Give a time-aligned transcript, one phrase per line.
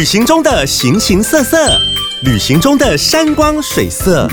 [0.00, 1.78] 旅行中的形形色色，
[2.22, 4.26] 旅行中的山光水色，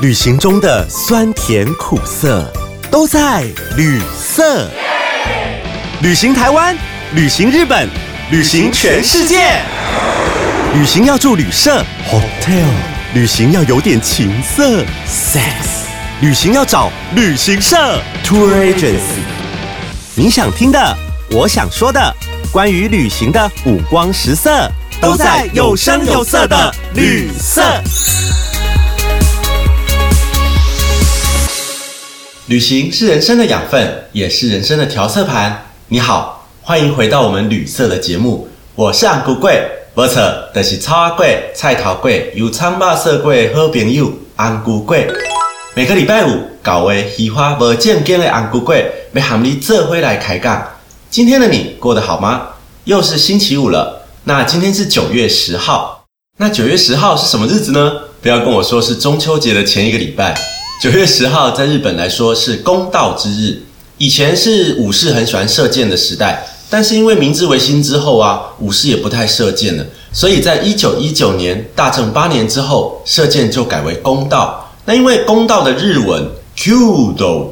[0.00, 2.50] 旅行中的酸甜苦涩，
[2.90, 3.44] 都在
[3.76, 4.66] 旅色。
[6.00, 6.74] 旅行台湾，
[7.12, 7.86] 旅行日本，
[8.30, 9.60] 旅行全世界。
[10.72, 12.64] 旅行要住旅社 （hotel），
[13.12, 15.84] 旅行要有点情色 （sex），
[16.22, 17.76] 旅行要找旅行社
[18.24, 19.20] （tour agency）。
[20.14, 20.96] 你想听的，
[21.30, 22.16] 我想说的，
[22.50, 24.66] 关于旅行的五光十色，
[25.00, 27.62] 都在有声有色的旅色。
[32.46, 35.66] 旅行是人生的养分，也是人生的调色盘。
[35.88, 40.20] 你好，欢迎回到我们旅色的节目，我是安姑贵，不错，
[40.54, 45.10] 就是草阿贵、菜头贵、有苍巴色贵好朋友安姑贵。
[45.74, 50.66] 每个礼拜五，搞位喜欢无正经的安姑贵，要喊你这回来开讲。
[51.10, 52.48] 今天的你过得好吗？
[52.84, 56.06] 又是星期五了，那今天是九月十号。
[56.38, 57.92] 那九月十号是什么日子呢？
[58.22, 60.34] 不要跟我说是中秋节的前一个礼拜。
[60.80, 63.62] 九月十号在日本来说是公道之日。
[63.98, 74.72] 以前是武士很喜欢射箭的时代，但是因为明治维新之后啊，武士也不太射箭了，所以在一九一九年大正八年之后，射箭就改为公道。
[74.86, 77.50] 那因为公道的日文 kudo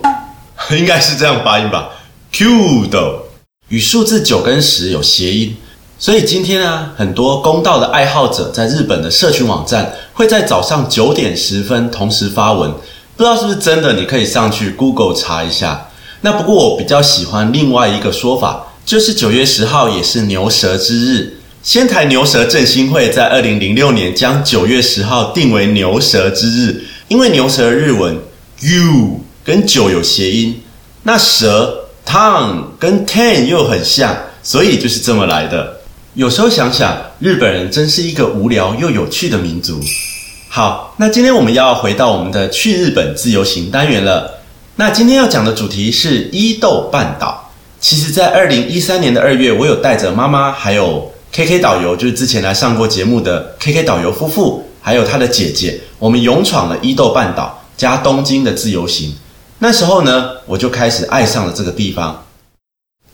[0.70, 1.90] 应该是这样发音吧
[2.32, 3.24] ，kudo
[3.68, 5.54] 与数字九跟十有谐音，
[6.02, 12.72] 所以今天啊，很多公道的爱好者在日本的社群网站会在早上九点十分同时发文，
[13.16, 15.90] 不知道是不是真的，你可以上去 Google 查一下。
[16.22, 21.34] 那不过我比较喜欢另外一个说法，就是九月十号也是牛舌之日。
[21.62, 28.18] 仙台牛舌振兴会在二零零六年将九月十号定为牛舌之日，因为牛舌日文
[28.58, 30.60] “you” 跟酒有谐音，
[31.04, 35.76] 那舌 tongue 跟 ten 又很像，所以就是这么来的。
[36.14, 39.80] 有时候想想，日本人真是一个无聊又有趣的民族。
[40.46, 44.30] 好，那今天我们要回到我们的去日本自由行单元了。
[44.76, 47.50] 那今天要讲的主题是伊豆半岛。
[47.80, 59.14] 其实，在二零一三年的二月，我有带着妈妈，还有 KK 导游，就是之前来上过节目的 KK 导游夫妇，还有他的姐姐，我们勇闯了伊豆半岛加东京的自由行。
[59.60, 62.22] 那时候呢，我就开始爱上了这个地方。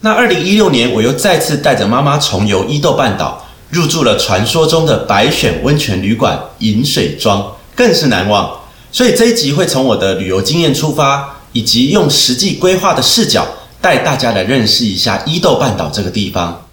[0.09, 8.51] 那二零一六年，我又再次带着妈妈重游伊豆半岛，入住了传说中的白选温泉旅馆银水庄，更是难忘。
[8.91, 11.35] 所以这一集会从我的旅游经验出发。
[11.53, 13.47] 以及用实际规划的视角
[13.81, 16.67] 带大家来认识一下伊豆半岛这个地方。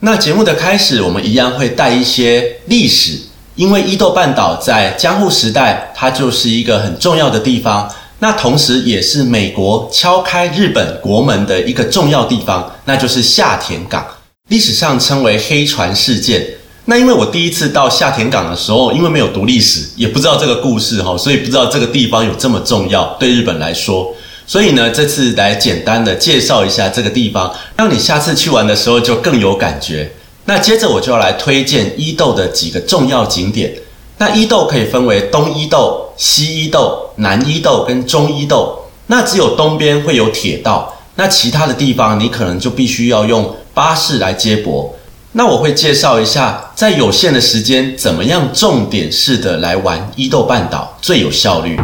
[0.00, 3.18] 那节目的开始，我们一样会带一些历史，
[3.56, 7.92] 因为伊豆半岛在江户时代，它就是一个很重要的地方。
[8.18, 14.04] 那同时也是美国敲开日本国门的一个重要地方，那就是下田港，
[14.48, 16.46] 历史上称为黑船事件。
[16.86, 24.14] 那因为我第一次到下田港的时候，因为没有读历史，也不知道这个故事哈，所以不知道这个地方有这么重要对日本来说。
[24.46, 30.10] 所以呢，这次来简单的介绍一下这个地方，让你下次去玩的时候就更有感觉。
[30.44, 33.74] 那接着我就要来推荐伊豆的几个重要景点。
[34.18, 38.78] 那伊豆可以分为东伊豆、西伊豆、南伊豆跟中伊豆。
[39.08, 44.92] 那只有东边会有铁道，那其他的地方你可能就必须要用巴士来接驳。
[45.32, 51.78] 那我会介绍一下，在有限的时间，怎么样重点式的来玩伊豆半岛最有效率。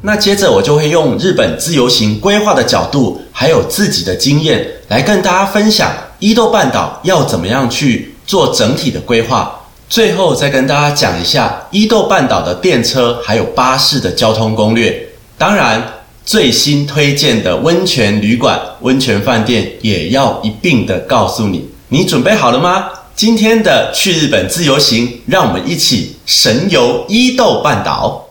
[0.00, 9.60] 那接着我就会用日本自由行规划的角度，还有自己的经验，来跟大家分享伊豆半岛要怎么样去做整体的规划。
[9.94, 15.08] 最后再跟大家讲一下伊豆半岛的电车还有巴士的交通攻略。
[15.38, 15.80] 当然，
[16.26, 21.70] 最新推荐的温泉旅馆、温泉饭店也要一并的告诉你。
[21.90, 22.86] 你准备好了吗？
[23.14, 28.30] 今天的去日本自由行，让我们一起神游伊豆半岛。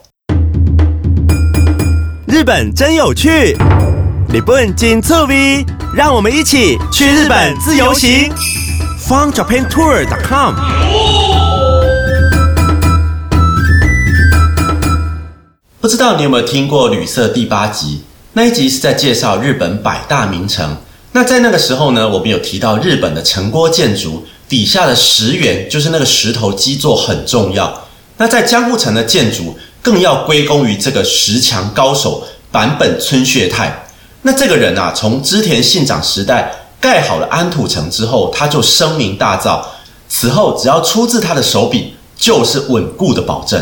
[2.27, 3.55] 日本真有趣，
[4.33, 8.29] 日本真趣味，让我们一起去日本自由行。
[9.07, 10.55] FunJapanTour.com。
[15.83, 18.03] 不知道你有没有听过旅社第八集？
[18.31, 20.77] 那一集是在介绍日本百大名城。
[21.11, 27.85] 那在那个时候呢，我们有提到日本的城郭建筑底下的石垣，就是那个石头基座很重要。
[28.15, 33.85] 那在江户城的建筑，更要归功于这个石墙高手坂本村穴太。
[34.21, 36.49] 那这个人啊，从织田信长时代
[36.79, 39.61] 盖好了安土城之后，他就声名大噪。
[40.07, 43.61] 此后只要出自他的手笔，就是稳固的保证。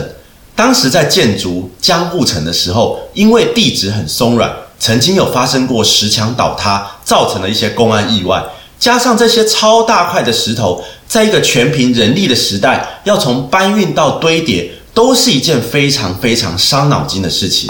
[0.55, 4.51] 当时在建筑江户城的时候，因为地质很松软。
[4.79, 8.43] 曾经有发生过石墙倒塌，造成了一些公安意外。
[8.79, 17.69] 加上这些超大块的石头，在一个全凭人力的时代，要从搬运到堆叠，都是一件非常非常伤脑筋的事情。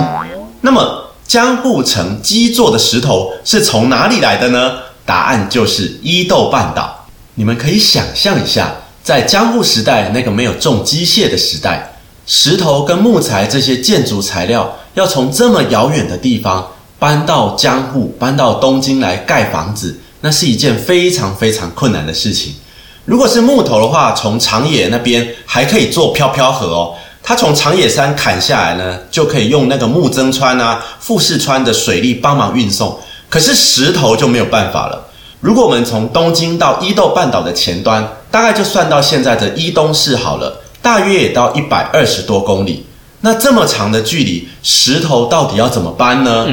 [0.62, 4.72] 那么，江户城基座的石头是从哪里来的呢？
[5.06, 7.08] 答案就是伊豆半岛。
[7.36, 8.74] 你们可以想象一下，
[9.04, 12.00] 在江户时代那个没有重机械的时代，
[12.34, 16.66] 石头跟木材这些建筑材料要从这么遥远的地方
[16.98, 22.56] 搬到江户、搬到东京来盖房子，那是一件非常非常困难的事情。
[23.04, 26.96] 如果是木头的话，从长野那边还可以做飘飘河哦。
[27.22, 32.98] 它从长野山砍下来呢，就可以用那个木曾川啊、富士川的水利帮忙运送。
[33.28, 35.06] 可是石头就没有办法了。
[35.42, 42.86] 如果我们从东京到伊豆半岛的前端，大概就算到现在的伊东市好了，大约也到一百二十多公里。
[43.22, 46.48] 那这么长的距离，石头到底要怎么搬呢？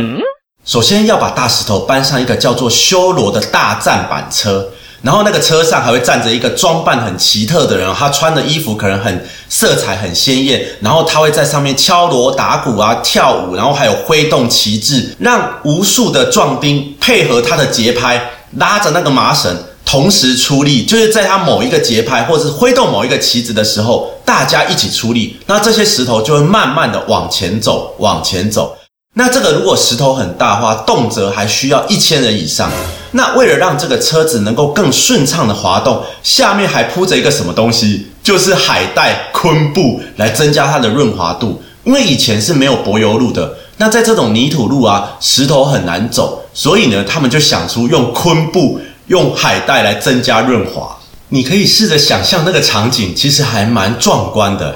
[0.65, 4.69] 首先要把大石头搬上一个叫做修罗的大站板车。
[5.01, 19.57] 然后那个车上还会站着一个装扮很奇特的人，他穿的衣服可能很色彩很鲜艳，然后他会在上面敲锣打鼓啊跳舞，然后还有挥动旗帜，让无数的壮丁配合他的节拍，拉着那个麻绳
[19.91, 28.77] 同时出力，就是在他某一个节拍或者是挥动某一个旗子的时候，大家一起出力，那这些石头就会慢慢的往前走，往前走。
[29.15, 32.71] 那这个如果石头很大的话，动辄还需要一千人以上。
[33.13, 41.63] 那为了让这个车子能够更顺畅的滑动，下面还铺着一个什么东西，就是海带昆布来增加它的润滑度。
[41.85, 48.79] 因为以前是没有柏油路的，那在这种泥土路啊，石头很难走，所以呢，他们就想出用昆布、
[49.09, 50.97] 用海带来增加润滑。
[51.31, 54.75] 你可以试着想象那个场景，其实还蛮壮观的。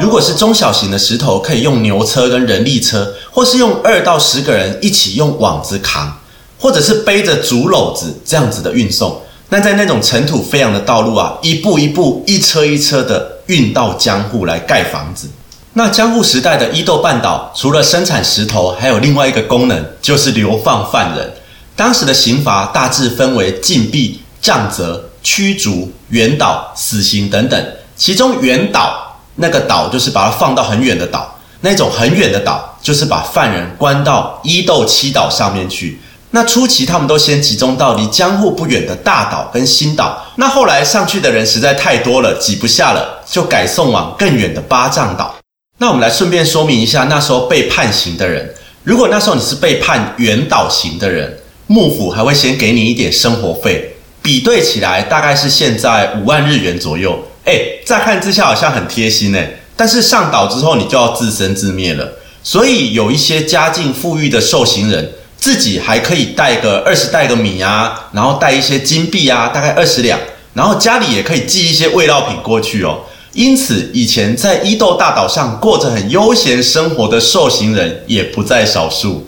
[0.00, 6.16] 如果是中小型的石头，可以用牛车跟人力车，或是用二到十个人一起用网子扛，
[6.60, 9.20] 或者是背着竹篓子这样子的运送。
[9.48, 15.28] 那在那种尘土飞扬的道路啊，一步一步、一车一车的运到江户来盖房子。
[15.72, 21.32] 那江户时代的伊豆半岛，除了生产石头，还有另外一个功能，就是流放犯人。
[21.78, 29.16] 当时的刑罚大致分为禁闭、杖责、驱逐、远岛、死刑等等，其中远岛。
[29.36, 36.00] 那个岛就是把它放到很远的岛，那种很远的岛就是把犯人关到伊豆七岛上面去。
[36.32, 45.36] 那初期他们都先集中到离江户不远的大岛跟新岛，那后来上去的人实在太多了，挤不下了，就改送往更远的八丈岛。
[45.78, 48.52] 那我们来顺便说明一下，那时候被判刑的人，
[48.82, 51.38] 如果那时候你是被判远岛刑的人，
[51.70, 53.90] 幕府还会先给你一点生活费，
[54.22, 57.22] 比对起来大概是现在五万日元左右。
[57.44, 62.10] 哎，乍看之下好像很贴心哎，但是上岛之后你就要自生自灭了。
[62.42, 70.18] 所以有一些家境富裕的受刑人，自己还可以带个二十袋个米啊，然后带一些金币啊，大概二十两，
[70.54, 73.00] 然后家里也可以寄一些味料品过去哦。
[73.34, 79.27] 因此，以前在伊豆大岛上过着很悠闲生活的受刑人也不在少数。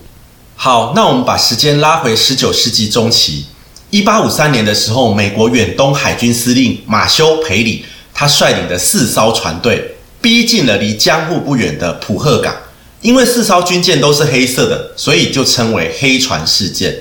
[0.62, 3.46] 好，那我们把时间拉回十九世纪中期，
[3.88, 7.82] 一八五三年的时候，美国远东海军司令马修培里。
[8.12, 12.54] 他率领的四艘船队逼近了离江户不远的浦贺港，
[13.00, 16.94] 因为四艘军舰都是黑色的，所以就称为黑船事件。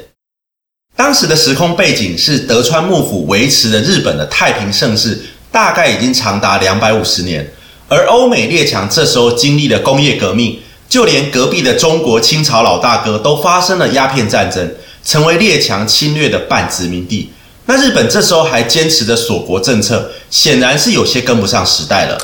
[0.96, 5.22] 当时的时空背景是德川幕府维持了日本的太平盛世，
[5.52, 7.46] 大概已经长达两百五十年，
[7.90, 10.58] 而欧美列强这时候经历了工业革命，
[10.90, 14.74] 就连隔壁的中国清朝老大哥都发生了鸦片战争，
[15.06, 17.32] 成为列强侵略的半殖民地。
[17.68, 22.18] 那日本这时候还坚持的锁国政策，显然是有些跟不上时代了。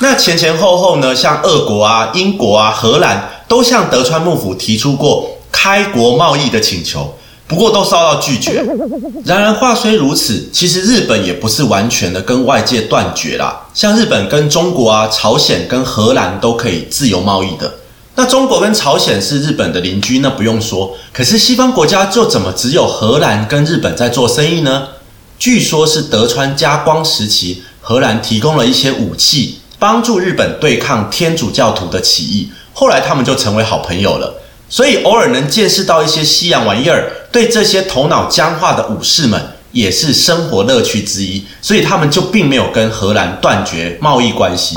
[0.00, 8.64] 那前前后后呢，像俄国啊、英国啊、荷兰都向德川幕府提出过开国贸易的请求，不过都遭到拒绝。
[9.24, 13.66] 然而话虽如此，其实日本也不是完全的跟外界断绝啦。
[13.74, 17.74] 像日本跟中国啊、朝鲜跟荷兰都可以自由贸易的。
[18.14, 20.94] 那中国跟朝鲜是日本的邻居，那不用说。
[21.14, 24.88] 可是西方国家就怎么只有荷兰跟日本在做生意呢？
[25.38, 32.50] 据说是德川家光时期，荷兰提供了一些武器，帮助日本对抗天主教徒的起义。
[32.74, 34.42] 后来他们就成为好朋友了。
[34.68, 39.40] 所以偶尔能见识到一些西洋玩意儿，对这些头脑僵化的武士们
[39.72, 41.42] 也是生活乐趣之一。
[41.62, 44.74] 所以他们就并没有跟荷兰断绝贸易关系。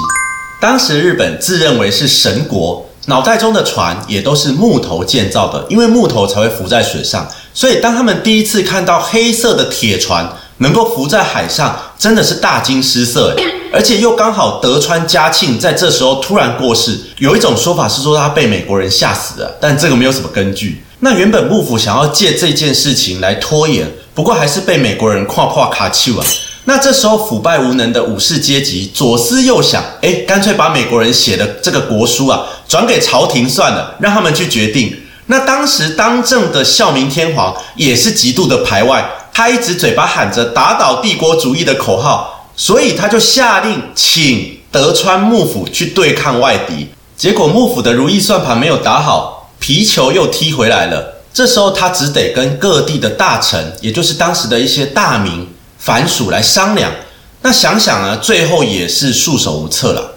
[0.62, 2.90] 当时日本自认为是神国。
[3.06, 7.28] 脑袋中的船也都是木头建造的，因为木头才会浮在水上。
[7.54, 13.36] 所以当他们第一次看到黑色的铁船能够浮在海上，真的是大惊失色。
[13.72, 20.84] 而且又刚好德川家庆在这时候突然过世，有一种说法是说他被美国人吓死了，但这个没有什么根据。
[21.00, 26.26] 那原本幕府想要借这件事情来拖延，不过还是被美国人跨跨卡丘啊。
[26.66, 34.96] 那这时候腐败无能的武士阶级左思右想，哎，干脆把美国人写的这个国书啊转给朝廷算了，让他们去决定。
[35.28, 46.88] 那当时当政的孝明天皇也是极度的排外，他一直嘴巴喊着打倒帝国主义的口号，所以他就下令请德川幕府去对抗外敌。
[47.16, 51.22] 结果幕府的如意算盘没有打好，皮球又踢回来了。
[51.34, 55.48] 这时候他只得跟各地的大臣，也就是当时的一些大名
[55.86, 56.92] 藩属来商量。
[57.44, 60.16] 那想想呢，最后也是束手无策了。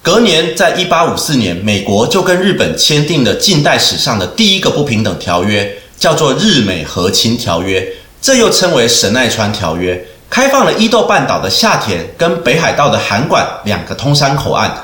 [0.00, 7.80] 隔年，在一八五四年，美国就跟日本签订了近代史上的第一个不平等条约，叫做《日美和亲条约》，
[8.22, 9.94] 这又称为《神奈川条约》，
[10.30, 14.74] 开放了伊豆半岛的下田跟北海道的函馆两个通商口岸。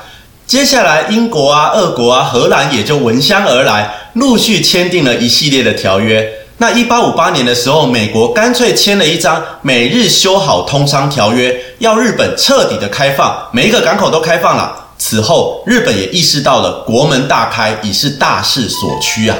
[0.45, 6.31] 接下来，英国啊、俄国啊、荷兰也就闻香而来，陆续签订了一系列的条约。
[6.61, 14.87] 那一八五八年的时候，美国干脆签了一张美日修好通商条约，要日本彻底的开放，每一个港口都开放了。
[14.97, 19.37] 此后，日本也意识到了国门大开已是大势所趋啊。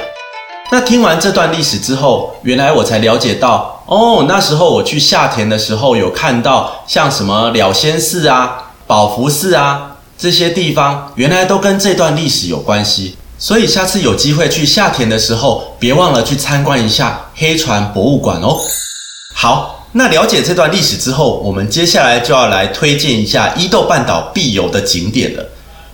[0.72, 13.18] 那听完这段历史之后，原来我才了解到，哦，那时候我去下田的时候，有看到像什么了仙寺啊、宝福寺啊这些地方，原来都跟这段历史有关系。
[13.39, 18.58] 所以下次有机会去下田的时候，别忘了去参观一下黑船博物馆哦。
[19.34, 19.77] 好。
[19.93, 25.43] 那了解这段历史之后，我们接下来就要来推荐一下伊豆半岛必游的景点了。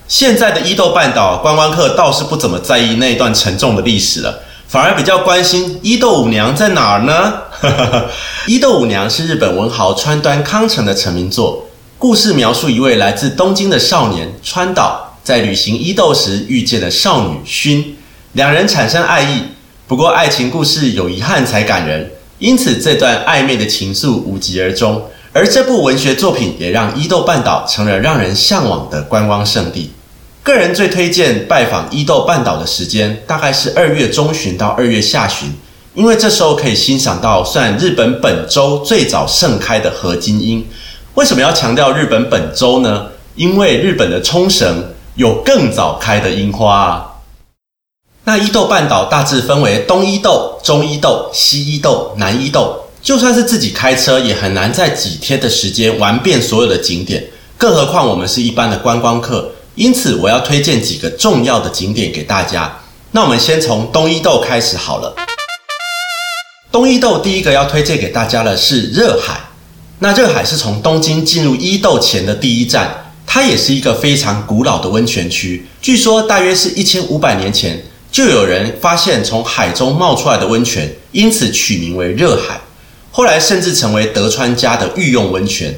[0.06, 7.32] 现在的伊豆半岛观光客倒是不怎么在意那一段沉重的历史了，反而比较关心伊豆舞娘在哪儿呢？
[8.46, 11.64] 伊豆舞娘是日本文豪川端康成的成名作，
[11.96, 17.82] 故事描述一位来自东京的少年川岛在旅行伊豆时遇见了少女薰，
[18.34, 19.42] 两人产生爱意，
[19.88, 22.08] 不过爱情故事有遗憾才感人。
[22.38, 25.02] 因此，这段暧昧的情愫无疾而终。
[25.32, 29.90] 而这部文学作品也让伊豆半岛成了让人向往的观光胜地。
[30.44, 35.52] 个人最推荐拜访伊豆半岛的时间，大概是二月中旬到二月下旬，
[35.94, 40.64] 因为这时候可以欣赏到算日本本州最早盛开的河津樱。
[41.14, 43.06] 为什么要强调日本本州呢？
[43.34, 44.82] 因为日本的冲绳
[45.16, 47.22] 有更早开的樱花。
[48.24, 52.82] 那伊豆半岛大致分为东伊豆、中伊豆、西伊豆、南伊豆。
[53.00, 57.24] 就算是自己开车，也很难在几天的时间玩遍所有的景点，
[57.56, 59.52] 更何况我们是一般的观光客。
[59.74, 62.80] 因此，我要推荐几个重要的景点给大家。
[63.12, 65.14] 那我们先从东伊豆开始好了。
[66.72, 69.40] 东伊豆第一个要推荐给大家的是热海。
[70.00, 75.66] 那热海是从东京进入伊豆前的第一站，它也是一个非常古老的温泉区。
[75.82, 77.82] 据说大约是一千五百年前。
[78.12, 82.58] 就有人发现从海中冒出来的温泉，因此取名为热海。
[83.10, 85.74] 后来甚至成为德川家的御用温泉。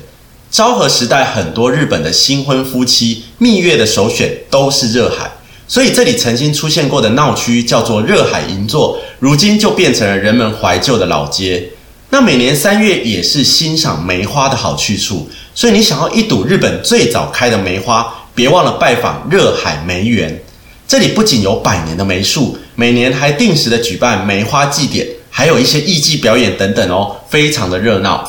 [0.49, 5.29] 昭和时代，很多日本的新婚夫妻蜜月的首选都是热海，
[5.67, 11.71] 所以这里曾经出现过的闹区叫做热海银座，如今就变成了人们怀旧的老街。
[12.11, 15.29] 那每年三月也是欣赏梅花的好去处，
[15.59, 20.41] 所以你想要一睹日本最早开的梅花，别忘了拜访热海梅园。
[20.87, 28.25] 这里不仅有百年的梅树，每年还定时的举办梅花祭典，还有一些艺伎表演等等哦，非常的热闹。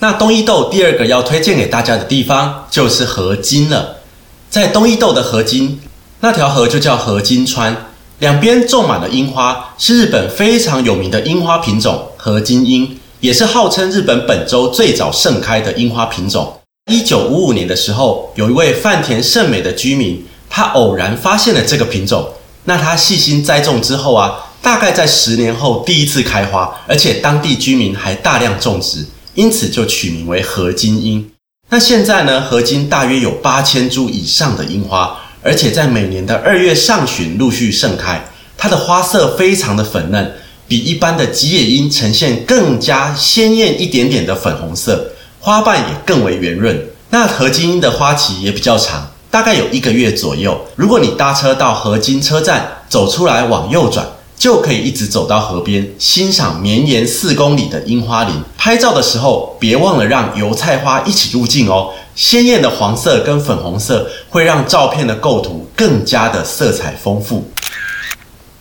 [0.00, 4.02] 那东伊豆第二个要推荐给大家的地方就是河津了。
[4.50, 5.80] 在东伊豆的河津，
[6.20, 7.74] 那条河就叫河津川，
[8.18, 16.60] 两边种满了樱花，是日本非常有名的樱花品种河津樱，也是号称日本本州最早盛开的樱花品种。
[16.90, 20.24] 一九五五年的时候，有一位饭田胜美的居民。
[20.50, 22.26] 他偶然发现了这个品种，
[22.64, 31.30] 那他细心栽种之后啊，大概在十年后第一次开花，而且当地居民还大量种植，因此就取名为合金樱。
[31.68, 38.24] 那现在呢，合金大约有八千株以上的樱花，而且在每年的二月上旬陆续盛开。
[38.56, 40.32] 它的花色非常的粉嫩，
[40.68, 46.78] 比一般的吉野樱呈现更加鲜艳一点点的粉红色，花瓣也更为圆润。
[47.10, 49.10] 那合金樱的花期也比较长。
[49.30, 50.58] 大概有一个月左右。
[50.76, 54.06] 如果你搭车到河津车站，走出来往右转，
[54.38, 58.34] 就可以一直走到河边，欣赏绵延四公里的樱花林。
[58.56, 61.90] 拍照的时候，别忘了让油菜花一起入镜哦。
[62.14, 67.48] 鲜艳的黄色跟粉红色会让照片的构图更加的色彩丰富。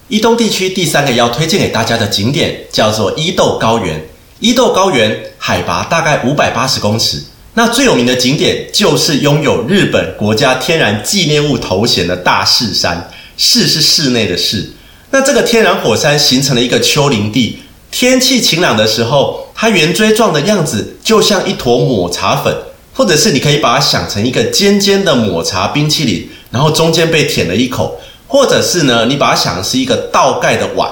[0.09, 4.01] 伊东地区第三个要推荐给大家的景点叫做伊豆高原。
[4.39, 7.21] 伊豆高原海拔大概五百八十公尺。
[7.55, 14.71] 那最有名的景点就是拥有日本国家天然纪念物头衔的大室山，室是室内的室。
[15.09, 17.59] 那这个天然火山形成了一个丘陵地，
[17.91, 22.55] 天气晴朗的时候，它圆锥状的样子就像一坨抹茶粉，
[22.93, 30.89] 或者是你可以把它想成一个尖尖的抹茶冰淇淋，然后中间被舔了一口，或者是呢，你把它想的是一个倒盖的碗，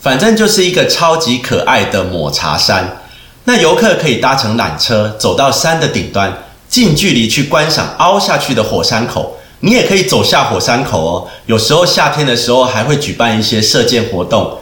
[0.00, 3.02] 反正就是一个超级可爱的抹茶山。
[3.44, 6.36] 那游客可以搭乘缆车走到山的顶端，
[6.68, 9.36] 近距离去观赏凹下去的火山口。
[9.60, 11.28] 你也可以走下火山口哦。
[11.46, 14.58] 有时候夏天的时候还会举办一些射箭活动。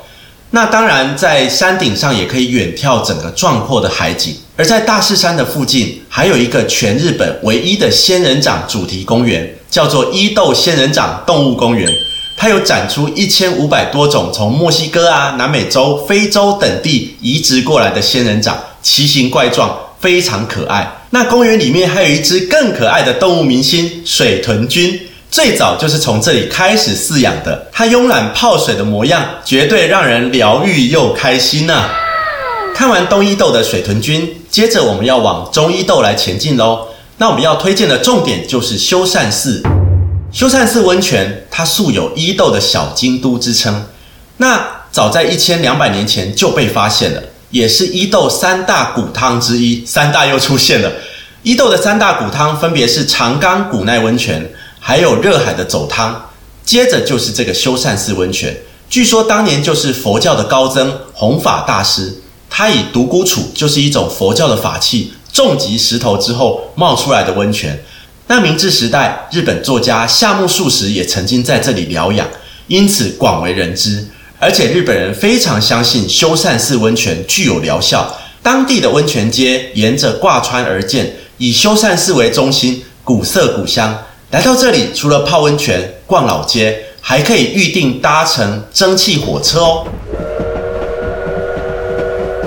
[0.51, 4.37] 那当然，在山顶上也可以远眺整个壮阔的海景。
[4.57, 11.93] 而在大势山的附近，还有一个全日本唯一的仙人掌主题公园，叫做伊豆仙人掌动物公园。
[12.37, 18.57] 它有展出一千五百多种从墨西哥啊、南美洲、非洲等地移植过来的仙人掌。
[18.83, 20.89] 奇形怪状，非常可爱。
[21.11, 27.67] 那公园里面还有一只更可爱的动物明星水豚君，最早就是从这里开始饲养的。
[27.73, 31.91] 它慵懒泡水的模样，绝对让人疗愈又开心呢。
[32.77, 36.87] 看完东伊豆的水豚君，接着我们要往中伊豆来前进喽。
[37.19, 39.63] 那我们要推荐的重点就是修善寺。
[40.33, 43.87] 修善寺温泉，它素有伊豆的小京都之称。
[44.39, 47.23] 那早在一千两百年前就被发现了。
[47.51, 50.91] 也是伊豆三大古汤之一，三大又出现了。
[51.45, 56.31] 伊豆的三大古汤分别是长冈古奈温泉，还有热海的走汤，
[56.65, 58.57] 接着就是这个修善寺温泉。
[58.91, 62.13] 据说当年就是佛教的高僧弘法大师，
[62.51, 67.77] 他以独孤杵就是一种佛教的法器，重击石头之后冒出来的温泉。
[68.29, 72.27] 那明治时代，日本作家夏目漱石也曾经在这里疗养，
[72.69, 74.07] 因此广为人知。
[74.39, 84.05] 而且日本人非常相信修善寺温泉具有疗效，当地的温泉街沿着挂川而建，以修善寺为中心，古色古香。
[84.31, 89.87] 来到这里，除了泡温泉、逛老街，还可以预定搭乘蒸汽火车哦。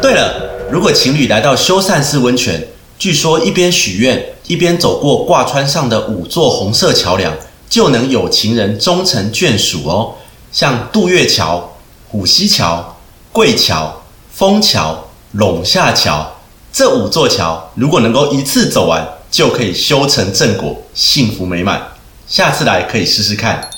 [0.02, 2.66] 对了，如果情侣来到修善寺温泉，
[3.00, 7.34] 据说一边许愿，一边走过挂川上的五座红色桥梁，
[7.70, 10.16] 就能有情人终成眷属哦。
[10.52, 11.74] 像渡月桥。
[12.10, 12.98] 虎溪桥、
[13.34, 14.02] 桂桥、
[14.34, 16.38] 枫桥、陇下桥
[16.72, 21.86] 这五座桥，如果能够一次走完，就可以修成正果，幸福美满。
[22.26, 23.70] 下次来可以试试看。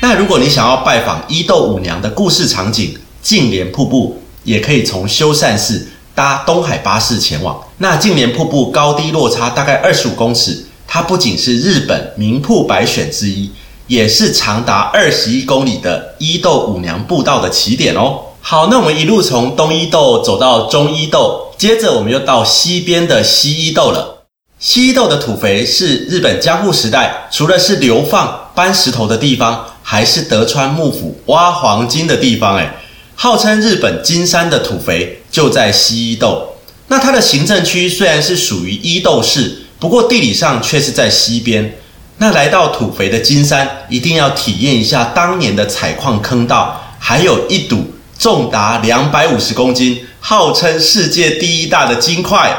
[0.00, 7.60] 那如果你想要拜访伊豆舞娘的故事场景净莲瀑布，也可以从修善寺搭东海巴士前往。
[7.78, 13.50] 那净莲瀑布高低落差大概二十五公尺，它不仅是日本名瀑百选之一。
[13.88, 18.20] 也是长达二十一公里的伊豆五娘步道的起点哦。
[18.40, 24.24] 好，那我们一路从东伊豆走到中伊豆，接着我们又到西边的西伊豆了。
[24.58, 32.56] 西伊豆的土肥是日本江户时代除了是流放搬石头的地方，还是德川幕府挖黄金的地方。
[32.56, 32.70] 诶，
[33.14, 36.54] 号称日本金山的土肥就在西伊豆。
[36.88, 41.78] 那它的行政区虽然是属于伊豆市，不过地理上却是在西边。
[42.18, 52.54] 那来到土肥的金山，一定要体验一下当年的采矿坑道，还有一堵重达两百五十公斤、号称世界第一大的金块。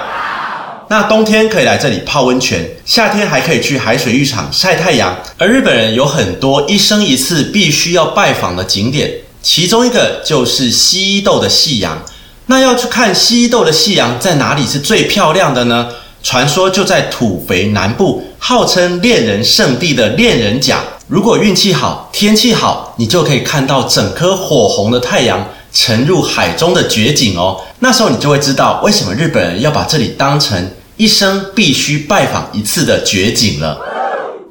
[0.90, 5.18] 那冬天可以来这里泡温泉，夏天还可以去海水浴场晒太阳。
[5.38, 9.10] 而日本人有很多一生一次必须要拜访的景点，
[9.42, 12.04] 其中一个就是西伊豆的夕阳。
[12.48, 15.88] 那要去看西伊豆的夕阳在哪里是最漂亮的呢？
[16.22, 20.80] 传说就在土肥南部，号称恋人圣地的恋人甲。
[21.08, 27.60] 如果运气好，天气好，你就可以看到整颗火红的太阳沉入海中的绝景哦。
[27.80, 33.78] 那时候你就会知道为什么日本人要把这里当成一生必须拜访一次的绝景了。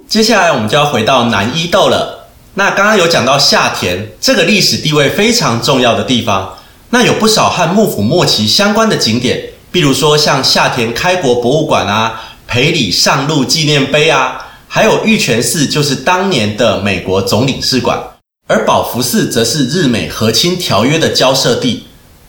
[0.07, 2.29] 接下来我们就要回到南伊豆了。
[2.55, 6.53] 那刚刚有讲到下田这个历史地位非常重要的地方，
[6.95, 9.43] 那有不少和幕府末期相关的景点。
[9.71, 14.37] 比如说像夏田开国博物馆啊、裴里上路纪念碑啊，
[14.69, 17.99] 还有玉泉寺就是当年的美国总领事馆，
[18.47, 21.85] 而宝福寺则是日美和亲条约的交涉地。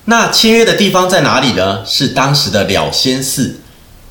[0.05, 1.83] 那签约的地方在哪里呢？
[1.85, 3.59] 是当时的了仙寺。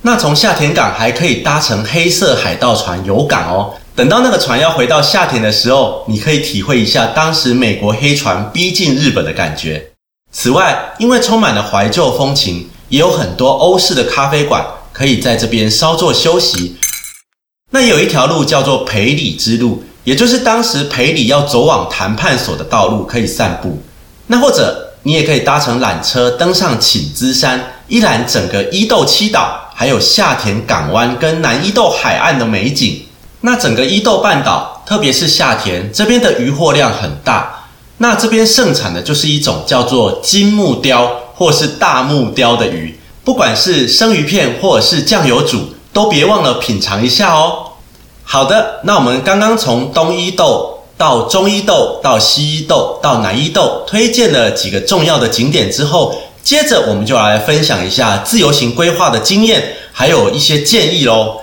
[0.03, 3.73] 那从夏田港还可以搭乘黑色海盗船游港哦。
[3.97, 9.92] 等到那个船要回到夏田的时候，你可以体会一下当时美国黑船逼近日本的感觉。
[10.33, 12.69] 此外，因为充满了怀旧风情。
[12.89, 16.77] 也有很多欧式的咖啡馆可以在这边稍作休息。
[17.71, 23.83] 那有一条路叫做培里之路，也就是当时培里要走往谈判所的道路，可以散步。
[24.27, 33.07] 那或者你也可以搭乘缆车登上寝姿山，一览整个伊豆七岛，还有下田港湾跟南伊豆海岸的美景。
[33.41, 37.52] 那整个伊豆半岛，特别是下田这边的渔获量很大。
[38.03, 41.19] 那这边盛产的就是一种叫做金木雕。
[41.35, 47.73] 或是大木雕的鱼，不管是生鱼片或者是酱油煮，都别忘了品尝一下哦。
[48.23, 61.39] 好的，那我们刚刚从东伊豆到中伊豆到西伊豆到南伊豆推荐了几个重要的景点之后，接着我们就来分享一下自由行规划的经验，还有一些建议喽。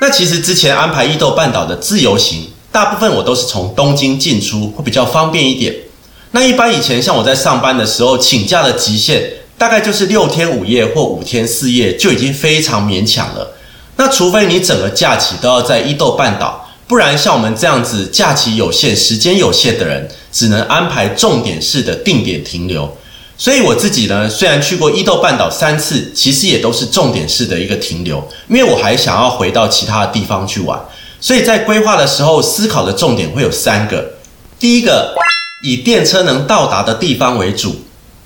[0.00, 5.74] 那其实之前安排伊豆半岛的自由行，大部分我都是从东京进出，会比较方便一点。
[6.30, 9.22] 那一般以前像我在上班的时候，请假的极限
[9.58, 13.54] 大概就是六天五夜或五天四夜，就已经非常勉强了。
[13.96, 22.90] 那除非你整个假期都要在伊豆半岛，不然像我们这样子假期有限、时间有限的人，只能安排重点式的定点停留。
[23.36, 30.80] 所以我自己呢，虽然去过伊豆半岛三次，其实也都是重点式的一个停留，因为我还想要回到其他的地方去玩。
[31.22, 34.14] 所以在规划的时候，思考的重点会有三个。
[34.58, 35.14] 第一个，
[35.62, 37.76] 以电车能到达的地方为主，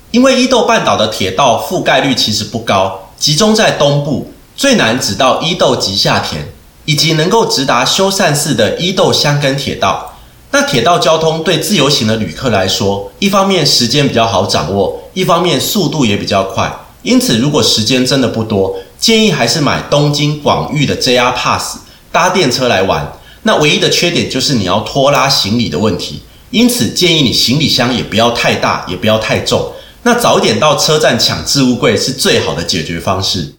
[0.09, 4.33] 因为伊豆半岛的铁道覆盖率其实不高，集中在东部。
[4.55, 6.43] 最难只到伊豆及下田，
[6.85, 10.15] 以及能够直达修善寺的伊豆箱根铁道。
[10.49, 16.75] 那铁道交通对自由行的旅客来说，一方面时间比较好掌握，一方面速度也比较快。
[17.03, 21.77] 因此，如果时间真的不多，建议还是买东京广域的 JR Pass，
[22.17, 23.07] 搭电车来玩。
[23.43, 26.23] 那唯一的缺点就是你要拖拉行李的问题。
[26.49, 29.71] 因此，建议你行李箱也不要太大，也不要太重。
[30.01, 33.53] 那早点到车站抢置物柜是最好的解决方式。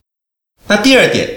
[0.67, 1.37] 那第二点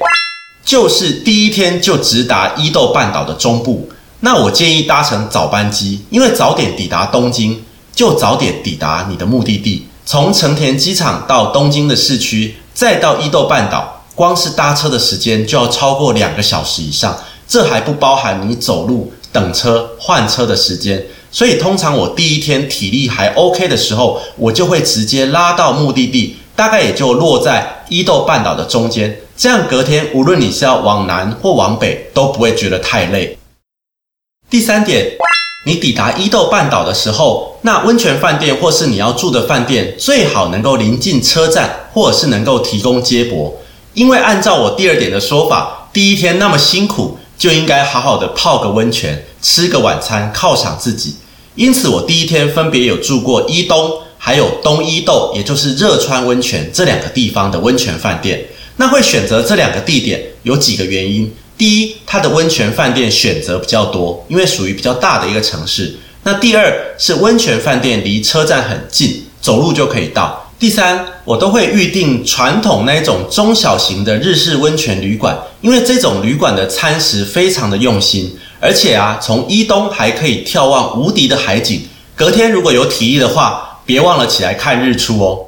[0.65, 3.87] 就是第一天就直达伊豆半岛的中部，
[4.21, 7.61] 那我建议搭乘早班机，因为早点抵达东京，
[7.93, 9.85] 就早点抵达你的目的地。
[10.05, 13.90] 从成田机场到东京的市区，再到伊豆半岛，
[14.21, 21.03] 光是搭车的时间就要超过两个小时以上，这还不包含你走路、等车、换车的时间。
[21.31, 26.37] 所以通常我第一天体力还 OK 的时候，我就会直接拉到目的地。
[26.55, 33.35] 大概也就落在伊豆半岛的中间，这样隔天无论你是要往南或往北，都不会觉得太累。
[34.51, 35.13] 第三点，
[35.65, 43.51] 你抵达伊豆半岛的时候，那温泉饭店或是你要住的饭店，最好能够临近车站，或者是能够提供接驳。
[43.93, 51.15] 因为按照我第二点的说法，第一天那么辛苦，就应该好好的泡个温泉，吃个晚餐，犒赏自己。
[51.55, 53.91] 因此，我第一天分别有住过伊东。
[54.23, 58.39] 还有东伊豆，也就是热川温泉这两个地方的温泉饭店，
[58.75, 61.33] 那会选择这两个地点有几个原因。
[61.57, 65.97] 第一，它的温泉饭店选择比较多，因为属于比较大的一个城市。
[66.21, 70.40] 那第二是温泉饭店离车站很近，走路就可以到。
[70.61, 81.81] 第三，我都会预定传统那种中小型的日式温泉旅馆，因为这种旅馆的餐食非常的用心，而且啊，从伊东还可以眺望无敌的海景。
[82.15, 85.47] 隔天如果有体力的话，别忘了起来看日出哦。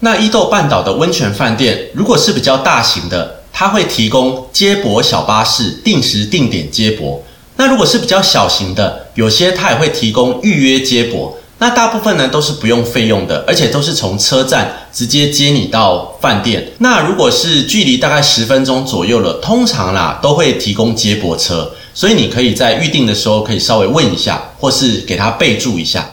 [0.00, 7.22] 那伊豆半岛的温泉饭店，如果是比较大型的，它会提供接驳小巴士，定时定点接驳。
[7.54, 11.38] 那如果是比较小型的，有些它也会提供预约接驳。
[11.60, 16.70] 那大部分呢都是不用费用的，而且都是从车站直接接你到饭店。
[16.78, 26.08] 那如果是距离大概十分钟左右了，通常啦都会提供接驳车，所以你可以在预定的时候可以稍微问一下，或是给他备注一下。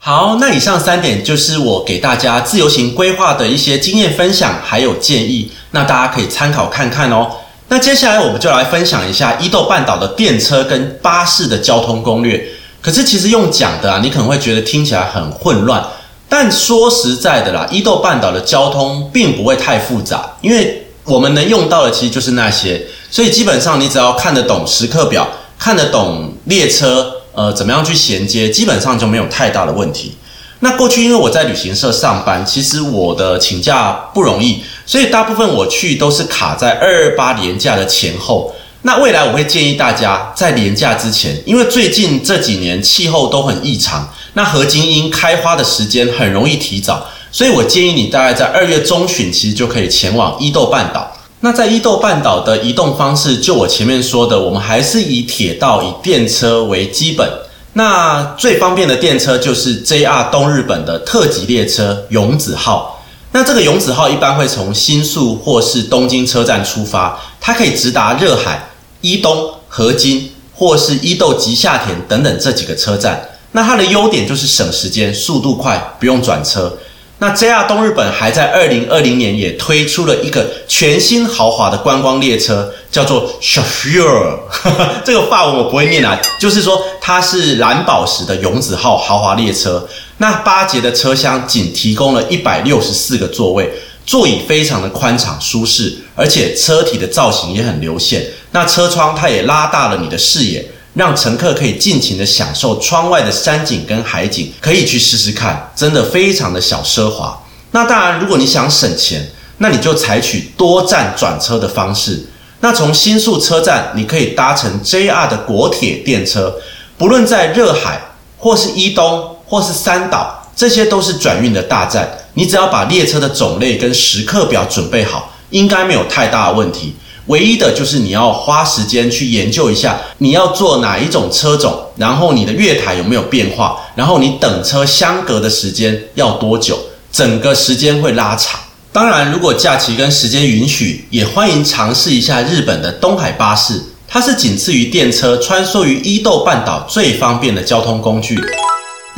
[0.00, 7.30] 好，那以上三点就是我给大家自由行规划的一些经验分享，还有建议，那大家可以参考看看哦。
[7.68, 12.42] 那接下来我们就来分享一下伊豆半岛的电车跟巴士的交通攻略。
[12.88, 15.84] 可是其实用讲的啊，你可能会觉得听起来很混乱，
[16.26, 27.12] 但说实在的啦，伊豆半岛的交通并不会太复杂，因为我们能用到的其实就是那些，所以基本上你只要看得懂时刻表，看得懂列车。
[27.34, 30.16] 呃，怎么样去衔接，基本上就没有太大的问题。
[30.60, 38.54] 那过去因为我在旅行社上班，其实我的请假不容易，所以大部分我去都是卡在二二八年假的前后。
[38.82, 51.12] 那未来我会建议大家在年假之前，因为最近这几年气候都很异常，那合金樱开花的时间很容易提早，所以我建议你大概在二月中旬，其实就可以前往伊豆半岛。
[51.40, 57.28] 那在伊豆半岛的移动方式，就我前面说的，我们还是以铁道、以电车为基本。
[57.74, 63.04] 那最方便的电车就是 JR 东日本的特急列车永子号。
[63.30, 68.67] 那这个永子号一般会从新宿或是东京车站出发，它可以直达热海、
[69.00, 73.28] 伊东、河津或是伊豆吉下田等等这几个车站。
[73.52, 76.78] 那它的优点就是省时间、速度快，不用转车。
[77.20, 89.88] 那 JR 东日本还在二零二零年也推出了一个全新豪华的观光列车，叫做 s h a f u r 这个法文我不会念啊，就是说它是蓝宝石的永子号豪华列车。
[90.18, 93.72] 那八节的车厢仅提供了一百六十四个座位，
[94.08, 98.26] 座椅非常的宽敞舒适，而且车体的造型也很流线。
[98.52, 107.38] 那车窗它也拉大了你的视野，让乘客可以尽情的享受窗外的山景跟海景，可以去试试看，真的非常的小奢华。
[107.72, 112.24] 那当然，如果你想省钱，那你就采取多站转车的方式。
[112.60, 116.54] 那从新宿车站，你可以搭乘 JR 的国铁电车，
[116.96, 118.00] 不论在热海
[118.38, 122.18] 或是伊东或是三岛，这些都是转运的大战。
[122.34, 126.96] 你只要把列车的种类跟时刻表准备好，应该没有太大的问题。
[127.26, 136.76] 唯一的就是你要花时间去研究一下，你要坐哪一种车种，然后你的月台有没有变化，然后你等车相隔的时间要多久，
[137.12, 138.58] 整个时间会拉长。
[138.92, 143.80] 当然，如果假期跟时间允许，也欢迎尝试一下日本的东海巴士。
[144.08, 148.36] 它是仅次于电车，穿梭于伊豆半岛最方便的交通工具。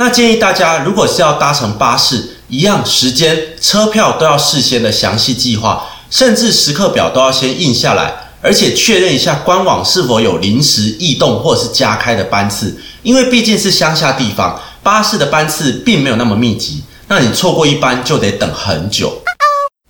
[0.01, 8.11] 那建议大家，如果是要搭乘巴士，一样时间、车票都要事先的详细计划，甚至时刻表都要先印下来，
[8.41, 12.75] 而且确认一下官网是否有临时异动或是加开的班次。
[13.03, 19.21] 因为毕竟是乡下地方，巴士的班次并没有那么密集，那你错过一班就得等很久。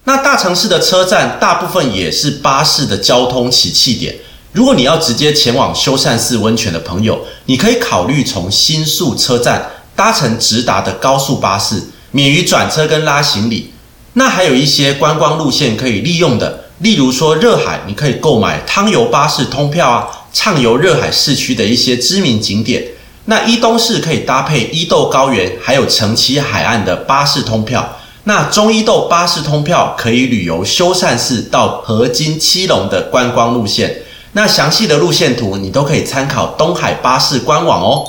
[0.04, 4.18] 那大城市的车站大部分也是巴士的交通起讫点。
[4.52, 9.66] 如果你要直接前往修善寺温泉的朋友，你可以考虑从新宿车站
[10.02, 13.72] 搭乘直达的高速巴士，免于转车跟拉行李。
[14.14, 22.84] 那还有一些观光路线可以利用的，例如说热海，你可以购买汤游巴士通票啊，畅游热海市区的一些知名景点。
[23.26, 27.88] 那伊东市可以搭配伊豆高原还有城崎海岸的巴士通票。
[28.24, 38.04] 那中伊豆巴士通票可以旅游修善寺到河津七龙的观光路线，那详细的路线图你都可以参考东海巴士官网哦。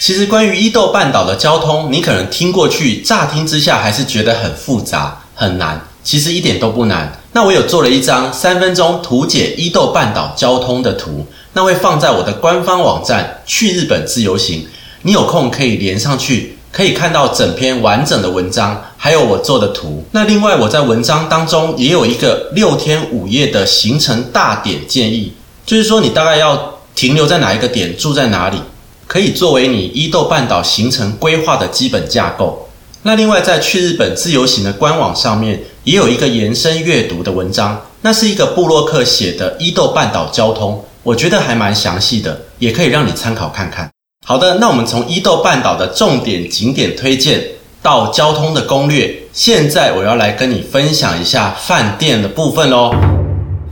[0.00, 7.20] 其实关于伊豆半岛的交通，你可能听过去，乍听之下还是觉得很复杂很难，其实一点都不难。
[7.34, 14.66] 那我有做了一张三分钟图解伊豆半岛交通的图，那会放在我的官方网站去日本自由行，
[15.02, 16.56] 你有空可以连上去。
[16.72, 20.04] 可以看到整篇完整的文章，还有我做的图。
[20.12, 25.32] 那另外，我在文章当中也有一个六天五夜的行程大点建议，
[25.66, 28.62] 就是说你大概要停留在哪一个点，住在哪里，
[29.10, 32.68] 可以作为你伊豆半岛行程规划的基本架构。
[33.02, 43.90] 那另外，在去日本自由行的官网上面也有一个延伸阅读的文章，那是一个布洛克写的伊豆半岛交通，我觉得还蛮详细的，也可以让你参考看看。
[44.24, 47.44] 好的，那我们从伊豆半岛的重点景点推荐
[47.82, 52.94] 到交通的攻略，现在我要来跟你分享一下饭店的部分喽。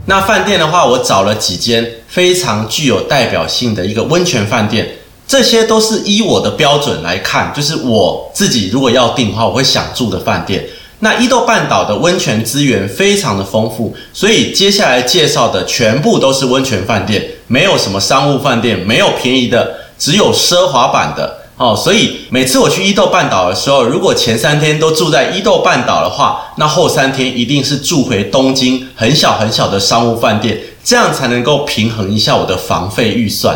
[0.05, 4.89] 那饭店的话，我找了几间非常具有代表性的一个温泉饭店，
[5.29, 10.65] 这些都是依我的标准来看，就是我自己如果要订的话，我会想住的饭店。
[11.01, 19.75] 那伊豆半岛的温泉资源非常的丰富，所以接下来介绍的全部都是温泉饭店，没有什么商务饭店，没有便宜的。
[19.99, 33.55] 只有奢华版的哦，所以每次我去伊豆半岛的时候，如果前三天都住在伊豆半岛的话，那后三天一定是住回东京很小很小的商务饭店，这样才能够平衡一下我的房费预算。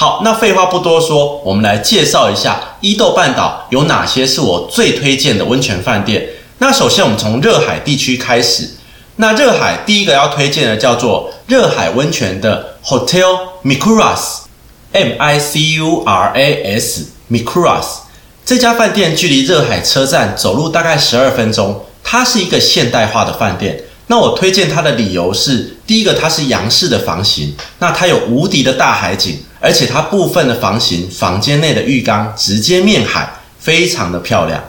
[0.00, 6.26] 好，那废话不多说，我们来介绍一下伊豆半岛有哪些是我最推荐的温泉饭店。
[6.56, 8.66] 那首先我们从热海地区开始，
[9.16, 14.38] 那热海第一个要推荐的叫做热海温泉的 Hotel Mikuras。
[14.92, 17.84] M I C U R A S Mikuras
[18.42, 23.78] 这家饭店距离热海车站走路大概十二分钟，它是一个现代化的饭店。
[24.06, 34.62] 那我推荐它的理由是：第一个，它是洋式的房型，那它有无敌的大海景，而且它部分的房型房间内的浴缸直接面海，非常的漂亮。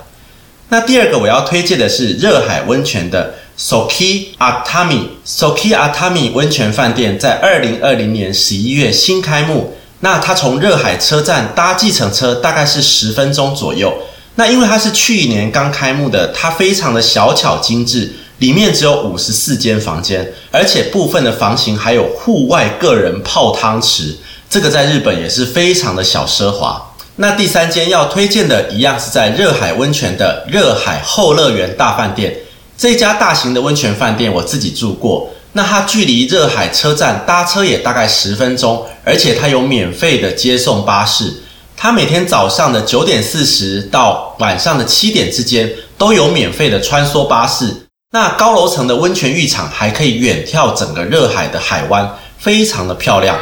[0.69, 9.75] 那第二个我要推荐的是热海温泉的 Soki Atami Soki Atami 温泉饭店，在二零二零年十一月新开幕。
[9.99, 13.93] 那它从热海车站搭计程车大概是十分钟左右。
[14.35, 24.15] 那因为它是去年刚开幕的，它非常的小巧精致，里面只有五十四间房间，而且部分的房型还有户外个人泡汤池，
[24.51, 26.91] 这个在日本也是非常的小奢华。
[27.15, 32.35] 那第三间要推荐的一样是在热海温泉的热海后乐园大饭店，
[32.77, 35.29] 这家大型的温泉饭店我自己住过。
[35.53, 41.43] 那它距离热海车站搭车也大概十分钟，而且它有免费的接送巴士。
[41.77, 47.87] 它每天早上的九点四十到晚上的七点之间都有免费的穿梭巴士。
[48.11, 53.37] 那高楼层的温泉浴场还可以远眺整个热海的海湾，非常的漂亮。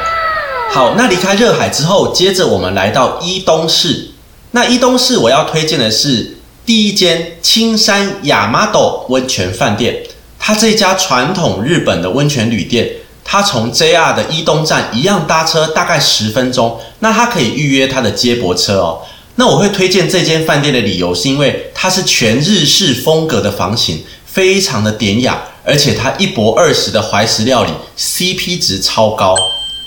[0.71, 4.11] 好，那离开热海之后，接着我们来到伊东市。
[4.51, 10.03] 那伊东市我要推荐的是第一间青山亚麻斗温泉饭店，
[10.37, 12.87] 它这家传统日本的温泉旅店，
[13.25, 19.01] 它从 JR 的伊东站一样搭车大概十分钟，那它可以预约它的接驳车哦。
[19.35, 29.35] 那我会推荐这间饭店的理由，是因为它是全日式风格的房型，非常的典雅，而且它一博二十的怀石料理，CP 值超高。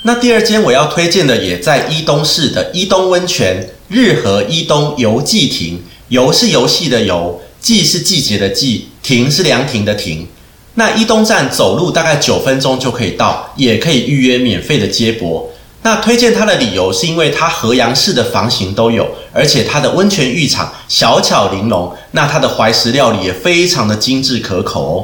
[0.05, 10.27] 那第二间我要推荐的也在伊东市的伊东温泉日和伊东游记亭，游是游戏的游，季是季节的季，亭是凉亭的亭。
[10.75, 15.49] 那伊东站走路大概九分钟就可以到，也可以预约免费的接驳。
[15.83, 24.97] 那推荐它的理由是因为它河阳式的房型都有，而且它的温泉浴场小巧玲珑，那它的怀石料理也非常的精致可口哦。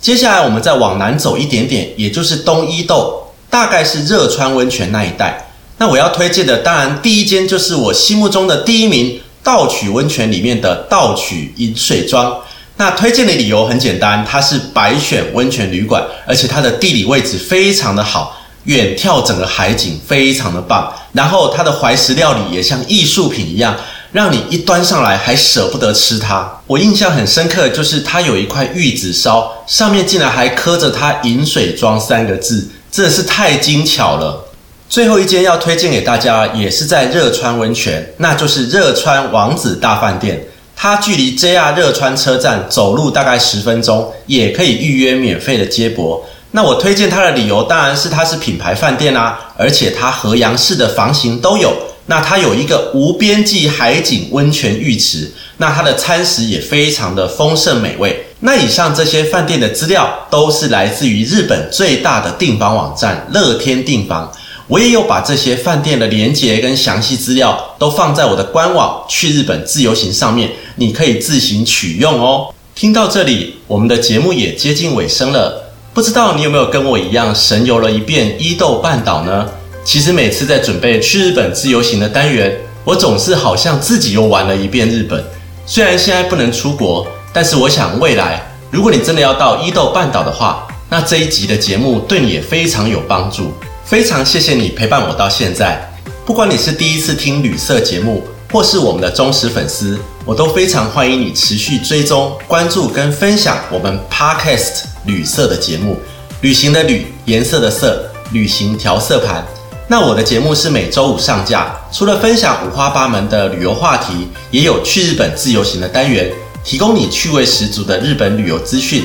[0.00, 3.27] 接下来我们再往南走一点点，也就是东伊豆。
[3.50, 5.46] 大概是热川温泉那一带。
[5.78, 12.36] 那我要推荐的，当然第一间就是我心目中的第一名道曲温泉里面的道曲饮水庄。
[12.76, 20.92] 那推荐的理由很简单，它是白选温泉旅馆，而且它的地理位置非常的好，远眺整个海景非常的棒。
[21.12, 23.76] 然后它的怀石料理也像艺术品一样，
[24.12, 26.60] 让你一端上来还舍不得吃它。
[26.66, 32.68] 我印象很深刻，就是它有一块玉子烧，上面竟然还刻着它饮水庄三个字。
[32.90, 34.44] 真的是太精巧了。
[34.88, 40.42] 最后一间要推荐给大家，也是在热川温泉，那就是热川王子大饭店。
[40.74, 46.24] 它距离 JR 热川车站走路大概十分钟，也可以预约免费的接驳。
[46.52, 51.76] 那我推荐它的理由，当然是它是品牌饭店啦，而且它河阳式的房型都有。
[52.06, 58.27] 那它有一个无边际海景温泉浴池，那它的餐食也非常的丰盛美味。
[58.40, 64.32] 那以上这些饭店的资料都是来自于日本最大的订房网站乐天订房，
[64.68, 72.54] 我也有把这些饭店的连接跟详细资料都放在我的官网去日本自由行上面，你可以自行取用哦。
[72.76, 79.48] 听到这里，我们的节目也接近尾声了，不知道你有没有跟我一样神游了一遍伊豆半岛呢？
[79.84, 85.24] 其实每次在准备去日本自由行的单元，我总是好像自己又玩了一遍日本，
[85.66, 87.04] 虽然现在不能出国。
[87.40, 93.54] 但是我想，未来如果你真的要到伊豆半岛的话，那这一集的节目对你也非常有帮助。
[93.84, 95.88] 非常谢谢你陪伴我到现在，
[96.26, 105.96] 不管你是第一次听旅色节目，或是我们的忠实粉丝，我都非常欢迎你持续追踪、关注跟分享我们 Podcast 旅色的节目。
[106.40, 109.46] 旅行的旅，颜色的色，旅行调色盘。
[109.86, 116.28] 那我的节目是每周五上架，除了分享五花八门的旅游话题，也有去日本自由行的单元。
[116.68, 119.02] 提供你趣味十足的日本旅游资讯。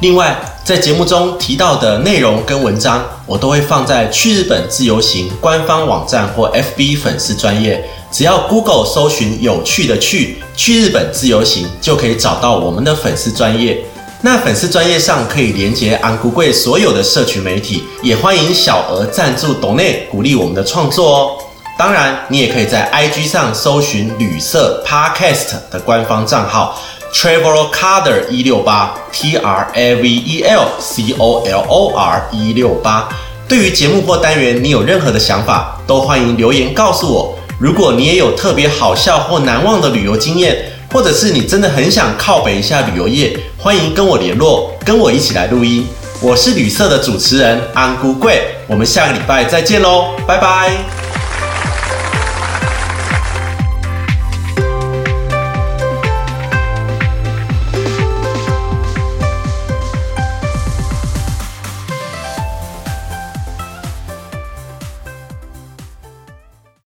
[0.00, 7.88] 另外，在节目中提到的内容跟文章，我都会放在去日本自由行官方网站或 FB 粉丝专业。
[8.10, 13.84] 只要 Google 搜寻“有趣的去去日本自由行”，就可以找到我们的粉丝专业。
[14.20, 21.30] 那粉丝专业上可以连接安姑贵所有的社群媒体，也欢迎小额赞助董内鼓励我们的创作哦。
[21.76, 26.80] 当然，你也可以在 IG 上搜寻旅社 Podcast 的官方账号。
[27.14, 33.08] Travel Color 一六八 T R A V E L C O L O R 一六八。
[33.46, 37.38] 对于节目或单元，你有任何的想法，都欢迎留言告诉我。
[37.60, 45.86] 如果你也有特别好笑或难忘的旅游经验，或者是你真的很想靠北一下旅游业，欢迎跟我联络，跟我一起来录音。
[46.20, 51.03] 我是旅社的主持人安姑贵，我们下个礼拜再见喽，拜拜。